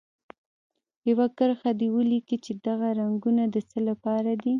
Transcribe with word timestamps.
یوه 1.09 1.27
کرښه 1.37 1.71
دې 1.79 1.87
ولیکي 1.95 2.37
چې 2.45 2.51
دغه 2.67 2.87
رنګونه 2.99 3.43
د 3.53 3.57
څه 3.69 3.79
لپاره 3.89 4.31
دي. 4.43 4.49